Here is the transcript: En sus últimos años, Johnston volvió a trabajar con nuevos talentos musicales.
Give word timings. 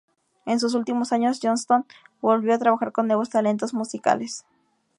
En 0.47 0.59
sus 0.59 0.73
últimos 0.73 1.11
años, 1.13 1.39
Johnston 1.43 1.85
volvió 2.21 2.55
a 2.55 2.57
trabajar 2.57 2.91
con 2.91 3.05
nuevos 3.05 3.29
talentos 3.29 3.71
musicales. 3.75 4.45